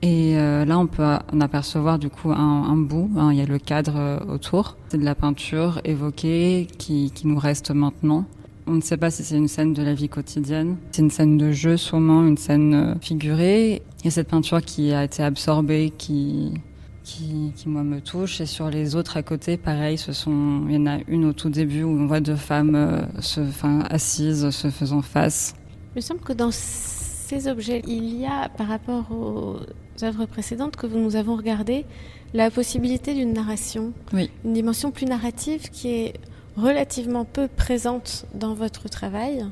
Et 0.00 0.36
euh, 0.36 0.64
là, 0.64 0.78
on 0.78 0.86
peut 0.86 1.04
en 1.04 1.40
apercevoir 1.40 1.98
du 1.98 2.10
coup 2.10 2.32
un, 2.32 2.76
bout. 2.76 3.10
Hein, 3.16 3.32
il 3.32 3.38
y 3.38 3.42
a 3.42 3.46
le 3.46 3.58
cadre 3.58 4.26
autour. 4.28 4.76
C'est 4.88 4.98
de 4.98 5.04
la 5.04 5.14
peinture 5.14 5.80
évoquée 5.84 6.66
qui, 6.78 7.12
qui 7.14 7.28
nous 7.28 7.38
reste 7.38 7.70
maintenant. 7.70 8.26
On 8.66 8.72
ne 8.72 8.80
sait 8.80 8.96
pas 8.96 9.10
si 9.10 9.24
c'est 9.24 9.36
une 9.36 9.48
scène 9.48 9.72
de 9.72 9.82
la 9.82 9.92
vie 9.92 10.08
quotidienne. 10.08 10.76
C'est 10.92 11.02
une 11.02 11.10
scène 11.10 11.36
de 11.36 11.50
jeu, 11.50 11.76
sûrement, 11.76 12.24
une 12.24 12.36
scène 12.36 12.74
euh, 12.74 12.94
figurée. 13.00 13.82
Il 14.00 14.04
y 14.04 14.08
a 14.08 14.10
cette 14.12 14.28
peinture 14.28 14.62
qui 14.62 14.92
a 14.92 15.02
été 15.02 15.22
absorbée, 15.22 15.92
qui, 15.96 16.52
qui, 17.04 17.52
qui, 17.56 17.68
moi, 17.68 17.82
me 17.82 18.00
touche. 18.00 18.40
Et 18.40 18.46
sur 18.46 18.70
les 18.70 18.96
autres 18.96 19.16
à 19.16 19.22
côté, 19.22 19.56
pareil, 19.56 19.98
ce 19.98 20.12
sont, 20.12 20.64
il 20.68 20.74
y 20.74 20.78
en 20.78 20.86
a 20.86 20.98
une 21.08 21.24
au 21.24 21.32
tout 21.32 21.50
début 21.50 21.82
où 21.82 21.90
on 21.90 22.06
voit 22.06 22.20
deux 22.20 22.36
femmes 22.36 22.74
euh, 22.74 23.20
se, 23.20 23.40
enfin, 23.40 23.80
assises, 23.90 24.50
se 24.50 24.70
faisant 24.70 25.02
face. 25.02 25.54
Il 25.94 25.96
me 25.96 26.00
semble 26.00 26.20
que 26.20 26.32
dans 26.32 26.50
ces 26.52 27.48
objets, 27.48 27.82
il 27.86 28.18
y 28.18 28.26
a, 28.26 28.48
par 28.48 28.68
rapport 28.68 29.10
aux 29.10 29.56
œuvres 30.02 30.26
précédentes 30.26 30.76
que 30.76 30.86
nous 30.86 31.16
avons 31.16 31.36
regardées, 31.36 31.84
la 32.34 32.50
possibilité 32.50 33.14
d'une 33.14 33.32
narration. 33.32 33.92
Oui. 34.12 34.30
Une 34.44 34.54
dimension 34.54 34.90
plus 34.90 35.06
narrative 35.06 35.70
qui 35.70 35.88
est 35.88 36.14
relativement 36.56 37.24
peu 37.24 37.48
présente 37.48 38.26
dans 38.34 38.54
votre 38.54 38.88
travail, 38.88 39.44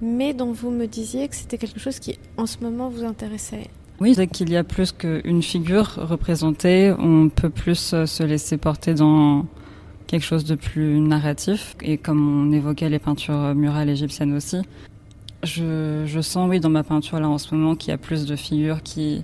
mais 0.00 0.34
dont 0.34 0.52
vous 0.52 0.70
me 0.70 0.86
disiez 0.86 1.28
que 1.28 1.36
c'était 1.36 1.58
quelque 1.58 1.80
chose 1.80 1.98
qui, 1.98 2.18
en 2.36 2.46
ce 2.46 2.58
moment, 2.60 2.88
vous 2.88 3.04
intéressait. 3.04 3.68
Oui, 4.00 4.14
dès 4.16 4.26
qu'il 4.26 4.50
y 4.50 4.56
a 4.56 4.64
plus 4.64 4.90
qu'une 4.92 5.42
figure 5.42 5.94
représentée, 5.96 6.92
on 6.98 7.28
peut 7.28 7.50
plus 7.50 7.94
euh, 7.94 8.06
se 8.06 8.24
laisser 8.24 8.56
porter 8.56 8.94
dans 8.94 9.46
quelque 10.08 10.24
chose 10.24 10.44
de 10.44 10.56
plus 10.56 10.98
narratif. 10.98 11.76
Et 11.80 11.96
comme 11.96 12.48
on 12.48 12.52
évoquait 12.52 12.88
les 12.88 12.98
peintures 12.98 13.54
murales 13.54 13.88
égyptiennes 13.88 14.34
aussi, 14.34 14.62
je, 15.44 16.20
sens, 16.22 16.48
oui, 16.48 16.58
dans 16.58 16.70
ma 16.70 16.82
peinture 16.82 17.20
là 17.20 17.28
en 17.28 17.38
ce 17.38 17.54
moment, 17.54 17.76
qu'il 17.76 17.90
y 17.90 17.92
a 17.92 17.98
plus 17.98 18.26
de 18.26 18.34
figures 18.34 18.82
qui, 18.82 19.22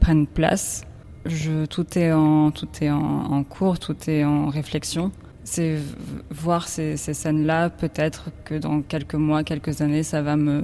prennent 0.00 0.26
place. 0.26 0.84
Tout 1.68 1.98
est 1.98 2.12
en, 2.12 2.50
cours, 3.48 3.78
tout 3.78 3.96
est 4.08 4.24
en 4.24 4.48
réflexion 4.48 5.12
c'est 5.44 5.78
voir 6.30 6.68
ces, 6.68 6.98
ces 6.98 7.14
scènes-là. 7.14 7.70
Peut-être 7.70 8.28
que 8.44 8.54
dans 8.54 8.82
quelques 8.82 9.14
mois, 9.14 9.44
quelques 9.44 9.80
années, 9.80 10.02
ça 10.02 10.20
va 10.20 10.36
me 10.36 10.60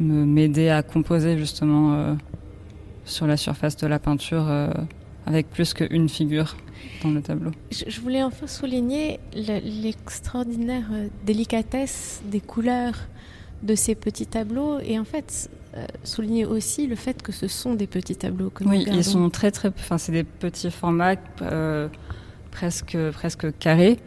m'aider 0.00 0.68
à 0.68 0.82
composer 0.82 1.38
justement 1.38 1.94
euh, 1.94 2.14
sur 3.06 3.26
la 3.26 3.38
surface 3.38 3.76
de 3.76 3.86
la 3.86 3.98
peinture 3.98 4.46
euh, 4.48 4.68
avec 5.24 5.48
plus 5.50 5.72
qu'une 5.72 6.08
figure 6.08 6.56
dans 7.02 7.10
le 7.10 7.22
tableau. 7.22 7.52
Je, 7.70 8.00
voulais 8.00 8.22
enfin 8.22 8.46
souligner 8.46 9.18
l'extraordinaire 9.34 10.84
euh, 10.92 11.08
délicatesse 11.24 12.22
des 12.26 12.40
couleurs 12.40 12.94
de 13.62 13.74
ces 13.74 13.94
petits 13.94 14.26
tableaux 14.26 14.78
et 14.80 14.98
en 14.98 15.04
fait 15.04 15.48
euh, 15.76 15.86
souligner 16.04 16.44
aussi 16.44 16.86
le 16.86 16.94
fait 16.94 17.22
que 17.22 17.32
ce 17.32 17.48
sont 17.48 17.74
des 17.74 17.86
petits 17.86 18.16
tableaux. 18.16 18.50
Que 18.50 18.64
oui, 18.64 18.84
ils 18.86 19.04
sont 19.04 19.28
très 19.30 19.50
très, 19.50 19.68
enfin 19.68 19.98
c'est 19.98 20.12
des 20.12 20.24
petits 20.24 20.70
formats. 20.70 21.16
Euh, 21.42 21.88
presque, 22.50 22.96
presque 23.12 23.58
carré. 23.58 23.98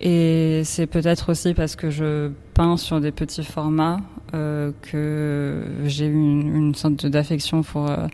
Et 0.00 0.62
c'est 0.64 0.86
peut-être 0.86 1.30
aussi 1.30 1.54
parce 1.54 1.74
que 1.74 1.90
je 1.90 2.30
peins 2.54 2.76
sur 2.76 3.00
des 3.00 3.10
petits 3.10 3.44
formats 3.44 3.98
euh, 4.34 4.70
que 4.82 5.62
j'ai 5.86 6.06
une, 6.06 6.74
sorte 6.74 7.06
d'affection 7.06 7.62
pour, 7.62 7.90
euh, 7.90 8.06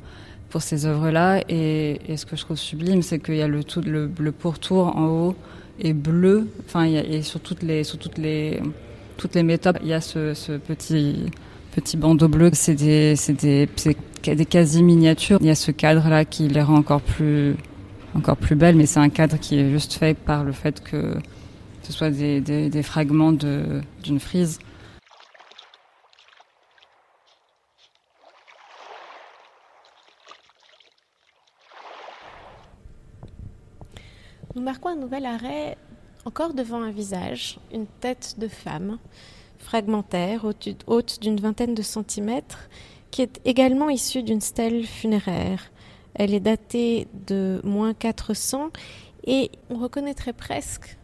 pour 0.48 0.62
ces 0.62 0.86
œuvres-là. 0.86 1.42
Et, 1.48 1.98
ce 2.16 2.24
que 2.24 2.36
je 2.36 2.42
trouve 2.42 2.56
sublime, 2.56 3.02
c'est 3.02 3.18
qu'il 3.18 3.36
y 3.36 3.42
a 3.42 3.48
le, 3.48 3.64
tout, 3.64 3.82
le, 3.82 4.08
pourtour 4.32 4.96
en 4.96 5.06
haut 5.08 5.36
est 5.80 5.92
bleu. 5.92 6.48
Enfin, 6.66 6.86
il 6.86 6.92
y 6.92 6.98
a, 6.98 7.04
et 7.04 7.22
sur 7.22 7.40
toutes 7.40 7.62
les, 7.62 7.84
sur 7.84 7.98
toutes 7.98 8.18
les, 8.18 8.60
toutes 9.18 9.34
les 9.34 9.42
méthodes, 9.42 9.78
il 9.82 9.88
y 9.88 9.92
a 9.92 10.00
ce, 10.00 10.56
petit, 10.56 11.26
petit 11.74 11.96
bandeau 11.98 12.28
bleu. 12.28 12.50
C'est 12.54 12.74
des, 12.74 13.14
des, 13.28 13.68
des 14.34 14.46
quasi 14.46 14.82
miniatures. 14.82 15.38
Il 15.42 15.48
y 15.48 15.50
a 15.50 15.54
ce 15.54 15.70
cadre-là 15.70 16.24
qui 16.24 16.48
les 16.48 16.62
rend 16.62 16.76
encore 16.76 17.02
plus 17.02 17.56
encore 18.16 18.36
plus 18.36 18.54
belle, 18.54 18.76
mais 18.76 18.86
c'est 18.86 19.00
un 19.00 19.08
cadre 19.08 19.38
qui 19.38 19.58
est 19.58 19.70
juste 19.70 19.94
fait 19.94 20.16
par 20.16 20.44
le 20.44 20.52
fait 20.52 20.80
que 20.82 21.16
ce 21.84 21.92
soit 21.92 22.10
des, 22.10 22.82
fragments 22.82 23.32
d'une 23.32 24.20
frise. 24.20 24.58
Nous 34.54 34.62
marquons 34.62 34.90
un 34.90 34.96
nouvel 34.96 35.26
arrêt 35.26 35.76
encore 36.24 36.54
devant 36.54 36.80
un 36.80 36.90
visage, 36.90 37.58
une 37.72 37.86
tête 37.86 38.36
de 38.38 38.48
femme, 38.48 38.98
fragmentaire, 39.58 40.46
haute 40.86 41.20
d'une 41.20 41.40
vingtaine 41.40 41.74
de 41.74 41.82
centimètres, 41.82 42.68
qui 43.10 43.22
est 43.22 43.40
également 43.44 43.90
issue 43.90 44.22
d'une 44.22 44.40
stèle 44.40 44.86
funéraire. 44.86 45.70
Elle 46.14 46.32
est 46.32 46.40
datée 46.40 47.08
de 47.26 47.60
moins 47.64 47.94
400 47.94 48.70
et 49.26 49.50
on 49.70 49.76
reconnaîtrait 49.76 50.32
presque 50.32 50.96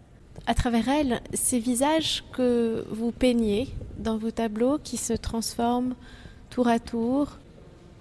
à 0.47 0.55
travers 0.55 0.89
elle 0.89 1.21
ces 1.35 1.59
visages 1.59 2.25
que 2.33 2.85
vous 2.91 3.13
peignez 3.13 3.69
dans 3.99 4.17
vos 4.17 4.31
tableaux 4.31 4.79
qui 4.83 4.97
se 4.97 5.13
transforment 5.13 5.95
tour 6.49 6.69
à 6.69 6.79
tour 6.79 7.39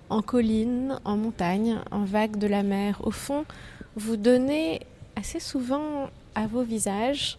en 0.10 0.22
collines, 0.22 1.00
en 1.06 1.18
montagnes, 1.18 1.80
en 1.92 2.04
vagues 2.04 2.38
de 2.38 2.48
la 2.48 2.64
mer. 2.64 3.00
Au 3.04 3.12
fond, 3.12 3.46
vous 3.96 4.18
donnez 4.18 4.82
assez 5.16 5.40
souvent 5.40 6.10
à 6.36 6.48
vos 6.48 6.64
visages 6.64 7.38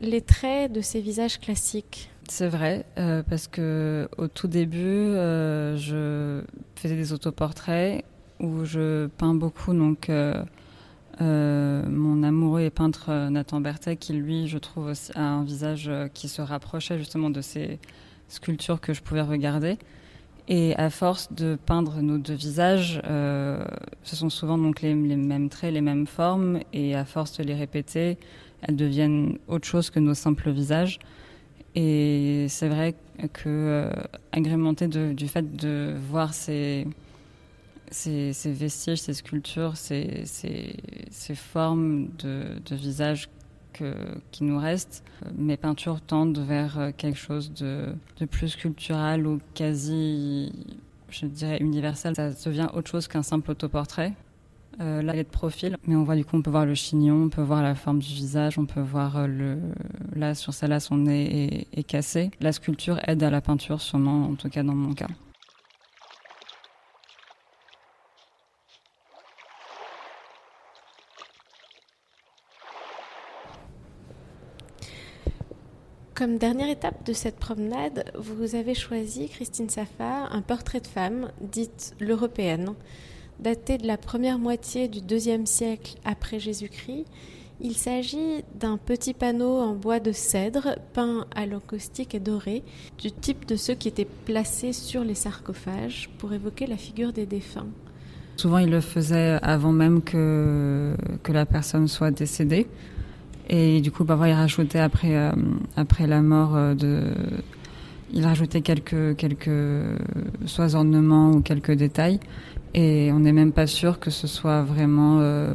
les 0.00 0.22
traits 0.22 0.72
de 0.72 0.80
ces 0.80 1.00
visages 1.00 1.38
classiques. 1.38 2.10
C'est 2.28 2.48
vrai, 2.48 2.86
euh, 2.96 3.22
parce 3.28 3.48
que 3.48 4.08
au 4.16 4.28
tout 4.28 4.48
début, 4.48 4.78
euh, 4.78 5.76
je 5.76 6.42
faisais 6.76 6.96
des 6.96 7.12
autoportraits 7.12 8.04
où 8.38 8.64
je 8.64 9.06
peins 9.18 9.34
beaucoup 9.34 9.74
donc 9.74 10.08
euh, 10.08 10.42
euh, 11.20 11.82
mon 11.88 12.22
amoureux 12.22 12.62
et 12.62 12.70
peintre 12.70 13.06
euh, 13.08 13.30
Nathan 13.30 13.60
Berthet 13.60 13.96
qui 13.96 14.12
lui 14.12 14.48
je 14.48 14.58
trouve 14.58 14.86
aussi 14.86 15.12
a 15.14 15.22
un 15.22 15.44
visage 15.44 15.88
euh, 15.88 16.08
qui 16.08 16.28
se 16.28 16.40
rapprochait 16.40 16.98
justement 16.98 17.30
de 17.30 17.40
ces 17.40 17.78
sculptures 18.28 18.80
que 18.80 18.94
je 18.94 19.02
pouvais 19.02 19.22
regarder. 19.22 19.76
Et 20.48 20.74
à 20.76 20.88
force 20.88 21.32
de 21.32 21.58
peindre 21.66 22.00
nos 22.00 22.18
deux 22.18 22.34
visages 22.34 23.00
ce 23.04 24.16
sont 24.16 24.30
souvent 24.30 24.58
donc 24.58 24.80
les, 24.80 24.94
les 24.94 25.16
mêmes 25.16 25.48
traits 25.48 25.74
les 25.74 25.80
mêmes 25.80 26.06
formes. 26.06 26.60
Et 26.72 26.94
à 26.94 27.04
force 27.04 27.36
de 27.38 27.44
les 27.44 27.54
répéter 27.54 28.16
elles 28.62 28.76
deviennent 28.76 29.38
autre 29.48 29.66
chose 29.66 29.90
que 29.90 30.00
nos 30.00 30.14
simples 30.14 30.50
visages. 30.50 30.98
Et 31.74 32.46
c'est 32.48 32.68
vrai 32.68 32.94
que 33.32 33.90
agrémenté 34.32 34.88
du 34.88 35.28
fait 35.28 35.56
de 35.56 35.94
voir 36.10 36.34
ces 36.34 36.86
ces, 37.90 38.32
vestiges, 38.52 38.98
ces 38.98 39.14
sculptures, 39.14 39.76
ces, 39.76 40.24
formes 41.34 42.08
de, 42.18 42.74
visage 42.74 43.28
qui 43.72 44.44
nous 44.44 44.58
restent, 44.58 45.04
mes 45.36 45.56
peintures 45.56 46.00
tendent 46.00 46.38
vers 46.38 46.92
quelque 46.96 47.18
chose 47.18 47.52
de, 47.52 47.94
plus 48.26 48.48
sculptural 48.48 49.26
ou 49.26 49.40
quasi, 49.54 50.52
je 51.08 51.26
dirais, 51.26 51.58
universel. 51.60 52.14
Ça 52.14 52.30
devient 52.30 52.68
autre 52.74 52.90
chose 52.90 53.08
qu'un 53.08 53.22
simple 53.22 53.50
autoportrait. 53.50 54.12
Euh, 54.80 55.02
là, 55.02 55.14
il 55.14 55.18
est 55.18 55.24
de 55.24 55.28
profil, 55.28 55.76
mais 55.86 55.94
on 55.94 56.04
voit 56.04 56.16
du 56.16 56.24
coup, 56.24 56.36
on 56.36 56.42
peut 56.42 56.50
voir 56.50 56.64
le 56.64 56.74
chignon, 56.74 57.24
on 57.24 57.28
peut 57.28 57.42
voir 57.42 57.62
la 57.62 57.74
forme 57.74 57.98
du 57.98 58.14
visage, 58.14 58.58
on 58.58 58.66
peut 58.66 58.80
voir 58.80 59.26
le. 59.26 59.58
Là, 60.14 60.34
sur 60.34 60.54
celle-là, 60.54 60.80
son 60.80 60.96
nez 60.96 61.66
est 61.72 61.82
cassé. 61.82 62.30
La 62.40 62.52
sculpture 62.52 62.98
aide 63.06 63.22
à 63.22 63.30
la 63.30 63.40
peinture, 63.40 63.80
sûrement, 63.80 64.24
en 64.24 64.34
tout 64.34 64.48
cas 64.48 64.62
dans 64.62 64.74
mon 64.74 64.94
cas. 64.94 65.08
Comme 76.20 76.36
dernière 76.36 76.68
étape 76.68 77.06
de 77.06 77.14
cette 77.14 77.36
promenade, 77.36 78.04
vous 78.14 78.54
avez 78.54 78.74
choisi, 78.74 79.30
Christine 79.30 79.70
Safa, 79.70 80.28
un 80.30 80.42
portrait 80.42 80.80
de 80.80 80.86
femme, 80.86 81.30
dite 81.40 81.94
l'européenne, 81.98 82.74
daté 83.38 83.78
de 83.78 83.86
la 83.86 83.96
première 83.96 84.38
moitié 84.38 84.86
du 84.88 85.00
deuxième 85.00 85.46
siècle 85.46 85.94
après 86.04 86.38
Jésus-Christ. 86.38 87.06
Il 87.62 87.74
s'agit 87.74 88.44
d'un 88.54 88.76
petit 88.76 89.14
panneau 89.14 89.60
en 89.60 89.74
bois 89.74 89.98
de 89.98 90.12
cèdre 90.12 90.76
peint 90.92 91.24
à 91.34 91.46
l'encaustique 91.46 92.14
et 92.14 92.20
doré, 92.20 92.64
du 92.98 93.10
type 93.10 93.46
de 93.46 93.56
ceux 93.56 93.74
qui 93.74 93.88
étaient 93.88 94.06
placés 94.26 94.74
sur 94.74 95.02
les 95.02 95.14
sarcophages 95.14 96.10
pour 96.18 96.34
évoquer 96.34 96.66
la 96.66 96.76
figure 96.76 97.14
des 97.14 97.24
défunts. 97.24 97.68
Souvent, 98.36 98.58
il 98.58 98.68
le 98.68 98.82
faisait 98.82 99.38
avant 99.40 99.72
même 99.72 100.02
que, 100.02 100.94
que 101.22 101.32
la 101.32 101.46
personne 101.46 101.88
soit 101.88 102.10
décédée. 102.10 102.66
Et 103.52 103.80
du 103.80 103.90
coup, 103.90 104.04
parfois, 104.04 104.28
il 104.28 104.32
rajoutait 104.32 104.78
après, 104.78 105.16
euh, 105.16 105.32
après 105.76 106.06
la 106.06 106.22
mort 106.22 106.54
euh, 106.54 106.74
de. 106.74 107.02
Il 108.12 108.24
rajoutait 108.24 108.60
quelques, 108.60 109.16
quelques 109.16 109.50
soit 110.46 110.74
ornements 110.74 111.32
ou 111.32 111.40
quelques 111.40 111.72
détails. 111.72 112.20
Et 112.74 113.10
on 113.12 113.18
n'est 113.18 113.32
même 113.32 113.52
pas 113.52 113.66
sûr 113.66 113.98
que 113.98 114.10
ce 114.10 114.28
soit 114.28 114.62
vraiment 114.62 115.18
euh, 115.20 115.52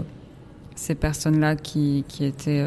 ces 0.75 0.95
personnes-là 0.95 1.55
qui, 1.55 2.03
qui 2.07 2.25
étaient 2.25 2.65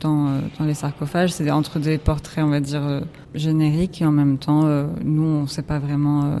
dans, 0.00 0.40
dans 0.58 0.64
les 0.64 0.74
sarcophages. 0.74 1.32
C'est 1.32 1.48
entre 1.50 1.78
des 1.78 1.98
portraits, 1.98 2.44
on 2.44 2.50
va 2.50 2.60
dire, 2.60 3.02
génériques 3.34 4.00
et 4.02 4.06
en 4.06 4.12
même 4.12 4.38
temps, 4.38 4.62
nous, 5.04 5.22
on 5.22 5.42
ne 5.42 5.46
sait 5.48 5.62
pas 5.62 5.80
vraiment 5.80 6.38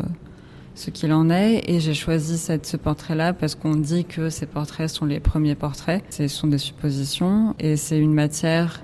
ce 0.80 0.90
qu'il 0.90 1.12
en 1.12 1.30
est. 1.30 1.62
Et 1.68 1.78
j'ai 1.78 1.94
choisi 1.94 2.38
cette, 2.38 2.66
ce 2.66 2.76
portrait-là 2.76 3.32
parce 3.32 3.54
qu'on 3.54 3.74
dit 3.74 4.04
que 4.04 4.30
ces 4.30 4.46
portraits 4.46 4.88
sont 4.88 5.04
les 5.04 5.20
premiers 5.20 5.54
portraits. 5.54 6.02
Ce 6.10 6.26
sont 6.28 6.46
des 6.46 6.58
suppositions 6.58 7.54
et 7.58 7.76
c'est 7.76 7.98
une 7.98 8.14
matière, 8.14 8.80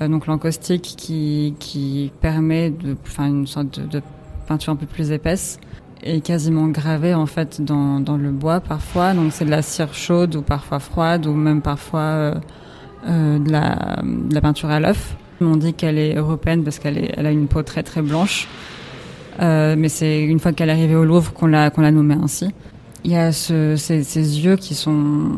euh, 0.00 0.08
donc 0.08 0.26
l'encaustique, 0.26 0.94
qui, 0.96 1.54
qui 1.60 2.12
permet 2.20 2.70
de, 2.70 2.96
enfin, 3.06 3.26
une 3.26 3.46
sorte 3.46 3.78
de, 3.78 4.02
peinture 4.46 4.72
un 4.72 4.76
peu 4.76 4.86
plus 4.86 5.10
épaisse 5.10 5.60
et 6.02 6.22
quasiment 6.22 6.68
gravée 6.68 7.12
en 7.12 7.26
fait 7.26 7.60
dans, 7.60 8.00
dans 8.00 8.16
le 8.16 8.30
bois 8.30 8.60
parfois. 8.60 9.12
Donc 9.12 9.32
c'est 9.32 9.44
de 9.44 9.50
la 9.50 9.60
cire 9.60 9.92
chaude 9.92 10.36
ou 10.36 10.42
parfois 10.42 10.78
froide 10.78 11.26
ou 11.26 11.34
même 11.34 11.60
parfois 11.60 12.00
euh, 12.00 12.34
euh, 13.06 13.38
de, 13.38 13.52
la, 13.52 13.98
de 14.02 14.34
la 14.34 14.40
peinture 14.40 14.70
à 14.70 14.80
l'œuf. 14.80 15.16
On 15.42 15.56
dit 15.56 15.74
qu'elle 15.74 15.98
est 15.98 16.14
européenne 16.14 16.64
parce 16.64 16.78
qu'elle 16.78 17.12
elle 17.14 17.26
a 17.26 17.30
une 17.30 17.46
peau 17.46 17.62
très 17.62 17.82
très 17.82 18.00
blanche. 18.00 18.48
Euh, 19.40 19.76
mais 19.78 19.88
c'est 19.88 20.22
une 20.22 20.40
fois 20.40 20.52
qu'elle 20.52 20.68
est 20.68 20.72
arrivée 20.72 20.96
au 20.96 21.04
Louvre 21.04 21.32
qu'on 21.32 21.46
l'a 21.46 21.70
qu'on 21.70 21.82
l'a 21.82 21.92
nommée 21.92 22.16
ainsi. 22.20 22.48
Il 23.04 23.12
y 23.12 23.16
a 23.16 23.32
ce, 23.32 23.76
ces, 23.76 24.02
ces, 24.02 24.40
yeux 24.40 24.56
qui 24.56 24.74
sont 24.74 25.30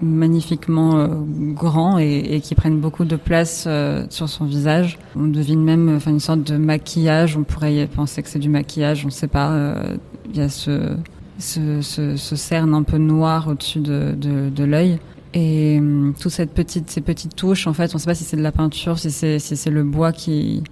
magnifiquement 0.00 0.96
euh, 0.96 1.08
grands 1.52 1.98
et, 1.98 2.18
et, 2.30 2.40
qui 2.40 2.54
prennent 2.54 2.80
beaucoup 2.80 3.04
de 3.04 3.16
place 3.16 3.64
euh, 3.66 4.06
sur 4.10 4.28
son 4.28 4.46
visage. 4.46 4.98
On 5.14 5.26
devine 5.26 5.62
même 5.62 5.94
enfin 5.96 6.10
une 6.10 6.20
sorte 6.20 6.42
de 6.42 6.56
maquillage. 6.56 7.36
On 7.36 7.44
pourrait 7.44 7.86
penser 7.94 8.22
que 8.22 8.28
c'est 8.28 8.38
du 8.38 8.48
maquillage. 8.48 9.04
On 9.04 9.08
ne 9.08 9.12
sait 9.12 9.28
pas. 9.28 9.50
Euh, 9.52 9.96
il 10.30 10.38
y 10.38 10.40
a 10.40 10.48
ce 10.48 10.96
ce, 11.38 11.80
ce, 11.82 12.16
ce, 12.16 12.36
cerne 12.36 12.74
un 12.74 12.84
peu 12.84 12.96
noir 12.96 13.48
au-dessus 13.48 13.80
de, 13.80 14.14
de, 14.16 14.50
de 14.50 14.64
l'œil. 14.64 14.98
Et 15.34 15.78
hum, 15.78 16.14
toute 16.18 16.30
cette 16.30 16.52
petite, 16.52 16.90
ces 16.90 17.00
petites 17.00 17.34
touches, 17.34 17.66
en 17.66 17.72
fait, 17.72 17.90
on 17.92 17.94
ne 17.94 17.98
sait 17.98 18.06
pas 18.06 18.14
si 18.14 18.24
c'est 18.24 18.36
de 18.36 18.42
la 18.42 18.52
peinture, 18.52 18.98
si 18.98 19.10
c'est 19.10 19.38
si 19.40 19.56
c'est 19.56 19.70
le 19.70 19.82
bois 19.82 20.12
qui 20.12 20.62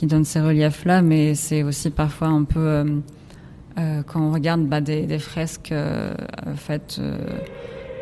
qui 0.00 0.06
donne 0.06 0.24
ces 0.24 0.40
reliefs-là, 0.40 1.02
mais 1.02 1.34
c'est 1.34 1.62
aussi 1.62 1.90
parfois 1.90 2.28
un 2.28 2.44
peu 2.44 2.58
euh, 2.58 2.84
euh, 3.78 4.02
quand 4.06 4.22
on 4.22 4.32
regarde 4.32 4.62
bah, 4.62 4.80
des, 4.80 5.18
fresques 5.18 5.72
euh, 5.72 6.14
faites 6.56 6.98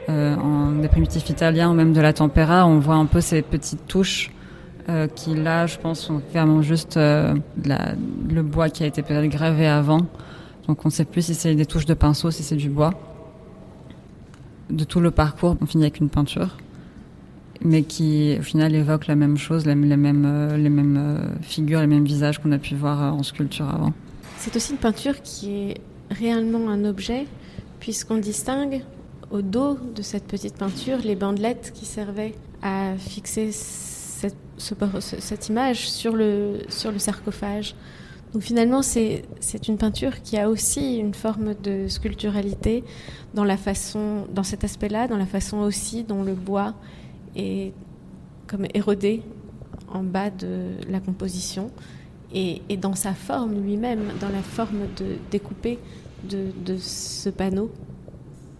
en 0.09 0.71
des 0.81 0.87
primitifs 0.87 1.29
italiens 1.29 1.73
ou 1.73 1.75
même 1.75 1.93
de 1.93 2.01
la 2.01 2.13
tempéra, 2.13 2.69
on 2.69 2.79
voit 2.79 2.95
un 2.95 3.07
peu 3.07 3.21
ces 3.21 3.43
petites 3.43 3.89
touches 3.89 4.31
qui 5.17 5.35
là, 5.35 5.67
je 5.67 5.77
pense, 5.77 6.01
sont 6.01 6.23
clairement 6.31 6.63
juste 6.63 6.97
le 6.97 8.43
bois 8.43 8.71
qui 8.71 8.85
a 8.85 8.87
été 8.87 9.03
peut-être 9.03 9.29
gravé 9.29 9.67
avant. 9.67 10.07
Donc 10.67 10.85
on 10.85 10.89
ne 10.89 10.93
sait 10.93 11.05
plus 11.05 11.23
si 11.23 11.35
c'est 11.35 11.55
des 11.57 11.67
touches 11.67 11.85
de 11.85 11.95
pinceau, 11.95 12.31
si 12.31 12.45
c'est 12.45 12.57
du 12.57 12.71
bois. 12.71 12.95
De 14.71 14.85
tout 14.85 15.01
le 15.01 15.11
parcours, 15.11 15.57
on 15.61 15.67
finit 15.67 15.83
avec 15.85 15.99
une 15.99 16.09
peinture 16.09 16.57
mais 17.63 17.83
qui 17.83 18.37
au 18.39 18.43
final 18.43 18.75
évoque 18.75 19.07
la 19.07 19.17
même 19.17 19.37
chose, 19.37 19.67
les, 19.67 19.75
les 19.75 19.97
mêmes, 19.97 20.25
euh, 20.27 20.57
les 20.57 20.69
mêmes 20.69 20.97
euh, 20.97 21.43
figures, 21.43 21.81
les 21.81 21.87
mêmes 21.87 22.05
visages 22.05 22.39
qu'on 22.39 22.53
a 22.53 22.59
pu 22.59 22.75
voir 22.75 23.03
euh, 23.03 23.11
en 23.11 23.23
sculpture 23.23 23.69
avant. 23.69 23.93
C'est 24.37 24.55
aussi 24.55 24.73
une 24.73 24.79
peinture 24.79 25.21
qui 25.23 25.53
est 25.53 25.81
réellement 26.11 26.69
un 26.69 26.85
objet, 26.85 27.27
puisqu'on 27.81 28.19
distingue 28.19 28.83
au 29.31 29.43
dos 29.43 29.79
de 29.95 30.03
cette 30.03 30.25
petite 30.25 30.55
peinture 30.55 30.99
les 31.05 31.17
bandelettes 31.17 31.73
qui 31.75 31.85
servaient 31.85 32.35
à 32.63 32.95
fixer 32.97 33.51
cette, 33.53 34.37
ce, 34.57 34.75
cette 35.01 35.49
image 35.49 35.91
sur 35.91 36.15
le, 36.15 36.61
sarcophage. 36.69 37.75
Donc 38.33 38.43
finalement, 38.43 38.83
c'est 38.83 39.25
une 39.69 39.79
peinture 39.79 40.23
qui 40.23 40.37
a 40.37 40.51
aussi 40.51 40.99
une 40.99 41.15
forme 41.15 41.55
de 41.55 41.89
sculpturalité 41.89 42.85
dans 43.35 43.45
la 43.45 43.57
dans 44.35 44.43
cet 44.43 44.65
aspect-là, 44.65 45.09
dans 45.09 45.17
la 45.17 45.27
façon 45.27 45.59
aussi 45.59 46.05
dont 46.05 46.23
le 46.23 46.35
bois 46.35 46.75
est 47.37 47.73
comme 48.47 48.67
érodé 48.75 49.23
en 49.93 50.03
bas 50.03 50.31
de 50.31 50.73
la 50.89 51.01
composition 51.01 51.71
et, 52.33 52.61
dans 52.77 52.95
sa 52.95 53.15
forme 53.15 53.63
lui-même, 53.63 54.03
dans 54.21 54.29
la 54.29 54.43
forme 54.43 54.81
découpée 55.31 55.79
de, 56.29 56.77
ce 56.79 57.31
panneau 57.31 57.71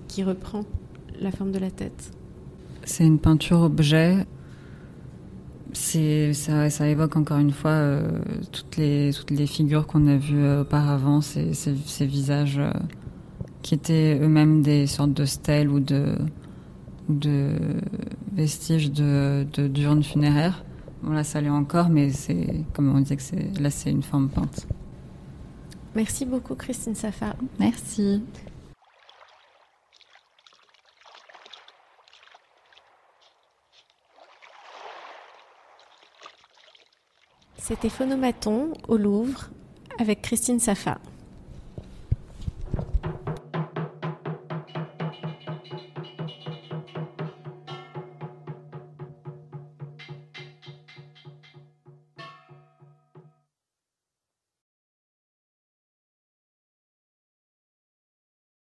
qui 0.07 0.23
reprend 0.23 0.65
la 1.21 1.31
forme 1.31 1.53
de 1.53 1.59
la 1.59 1.71
tête. 1.71 2.13
C'est 2.85 3.05
une 3.05 3.19
peinture 3.19 3.61
objet. 3.61 4.27
Ça, 5.73 6.89
évoque 6.89 7.17
encore 7.17 7.39
une 7.39 7.51
fois 7.51 7.71
euh, 7.71 8.21
toutes 8.53 8.79
les 8.79 9.13
toutes 9.13 9.31
les 9.31 9.47
figures 9.47 9.87
qu'on 9.87 10.07
a 10.07 10.17
vues 10.17 10.43
euh, 10.43 10.63
auparavant, 10.63 11.21
ces 11.21 12.07
visages 12.07 12.59
euh, 12.59 12.73
qui 13.63 13.75
étaient 13.75 14.19
eux-mêmes 14.21 14.63
des 14.63 14.87
sortes 14.87 15.13
de 15.13 15.27
stèles 15.27 15.69
ou 15.69 15.79
de 15.79 16.17
de 17.09 17.57
vestiges 18.33 18.91
de, 18.93 19.47
de 19.53 19.69
d'urnes 19.69 20.03
funéraires. 20.03 20.65
Bon, 21.03 21.11
là, 21.13 21.25
ça 21.25 21.41
l'est 21.41 21.49
encore, 21.49 21.89
mais 21.89 22.11
c'est, 22.11 22.65
comme 22.75 22.95
on 22.95 23.01
disait, 23.01 23.17
que 23.17 23.23
c'est, 23.23 23.61
là, 23.61 23.71
c'est 23.71 23.91
une 23.91 24.03
forme 24.03 24.29
peinte. 24.29 24.67
Merci 25.95 26.27
beaucoup, 26.27 26.55
Christine 26.55 26.95
Safa. 26.95 27.35
Merci. 27.59 28.23
C'était 37.57 37.91
Phonomaton 37.91 38.73
au 38.89 38.97
Louvre 38.97 39.51
avec 39.99 40.23
Christine 40.23 40.59
Safa. 40.59 40.99